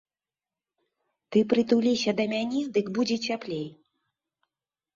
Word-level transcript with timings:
Ты 1.35 1.43
прытуліся 1.51 2.15
да 2.21 2.27
мяне, 2.33 2.61
дык 2.79 2.85
будзе 2.99 3.17
цяплей. 3.31 3.65